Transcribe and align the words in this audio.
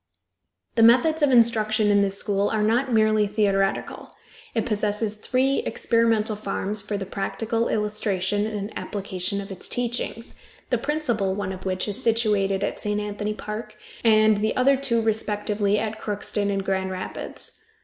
The 0.73 0.81
methods 0.81 1.21
of 1.21 1.29
instruction 1.29 1.91
in 1.91 2.01
this 2.01 2.17
school 2.17 2.49
are 2.49 2.63
not 2.63 2.91
merely 2.91 3.27
theoretical. 3.27 4.15
It 4.55 4.65
possesses 4.65 5.13
three 5.13 5.59
experimental 5.59 6.35
farms 6.35 6.81
for 6.81 6.97
the 6.97 7.05
practical 7.05 7.69
illustration 7.69 8.47
and 8.47 8.75
application 8.75 9.39
of 9.39 9.51
its 9.51 9.67
teachings, 9.69 10.41
the 10.71 10.79
principal 10.79 11.35
one 11.35 11.51
of 11.53 11.65
which 11.67 11.87
is 11.87 12.01
situated 12.01 12.63
at 12.63 12.79
St. 12.81 12.99
Anthony 12.99 13.35
Park, 13.35 13.75
and 14.03 14.41
the 14.43 14.55
other 14.55 14.75
two 14.75 15.03
respectively 15.03 15.77
at 15.77 15.99
Crookston 16.01 16.49
and 16.49 16.65
Grand 16.65 16.89
Rapids. 16.89 17.59